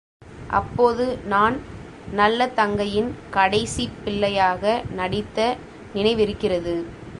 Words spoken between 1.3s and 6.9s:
நான் நல்லதங்கையின் கடைசிப் பிள்ளையாக நடித்த நினைவிருக்கிறது.